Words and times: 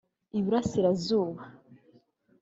Iburasirazuba 0.39 1.43